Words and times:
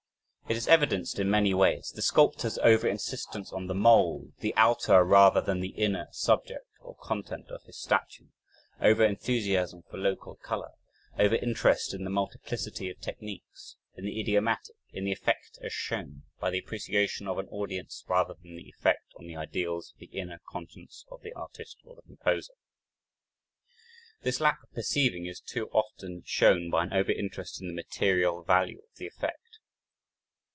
It 0.51 0.57
is 0.57 0.67
evidenced 0.67 1.17
in 1.17 1.29
many 1.29 1.53
ways 1.53 1.93
the 1.95 2.01
sculptors' 2.01 2.57
over 2.57 2.85
insistence 2.85 3.53
on 3.53 3.67
the 3.67 3.73
"mold," 3.73 4.33
the 4.39 4.53
outer 4.57 5.01
rather 5.05 5.39
than 5.39 5.61
the 5.61 5.69
inner 5.69 6.09
subject 6.11 6.65
or 6.81 6.97
content 6.97 7.47
of 7.49 7.63
his 7.63 7.79
statue 7.79 8.27
over 8.81 9.01
enthusiasm 9.05 9.81
for 9.89 9.95
local 9.97 10.35
color 10.35 10.71
over 11.17 11.35
interest 11.37 11.93
in 11.93 12.03
the 12.03 12.09
multiplicity 12.09 12.89
of 12.89 12.99
techniques, 12.99 13.77
in 13.95 14.03
the 14.03 14.19
idiomatic, 14.19 14.75
in 14.91 15.05
the 15.05 15.13
effect 15.13 15.57
as 15.61 15.71
shown, 15.71 16.23
by 16.41 16.49
the 16.49 16.59
appreciation 16.59 17.29
of 17.29 17.37
an 17.39 17.47
audience 17.47 18.03
rather 18.09 18.33
than 18.33 18.47
in 18.47 18.55
the 18.57 18.67
effect 18.77 19.05
on 19.17 19.27
the 19.27 19.37
ideals 19.37 19.93
of 19.93 19.99
the 19.99 20.07
inner 20.07 20.41
conscience 20.49 21.05
of 21.09 21.21
the 21.21 21.31
artist 21.31 21.77
or 21.85 21.95
the 21.95 22.01
composer. 22.01 22.55
This 24.23 24.41
lack 24.41 24.61
of 24.63 24.73
perceiving 24.73 25.27
is 25.27 25.39
too 25.39 25.69
often 25.69 26.23
shown 26.25 26.69
by 26.69 26.83
an 26.83 26.91
over 26.91 27.13
interest 27.13 27.61
in 27.61 27.69
the 27.69 27.73
material 27.73 28.43
value 28.43 28.79
of 28.79 28.97
the 28.97 29.07
effect. 29.07 29.37